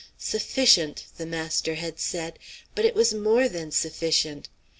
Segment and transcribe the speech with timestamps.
[0.17, 2.39] "Sufficient," the master had said;
[2.73, 4.49] but it was more than sufficient.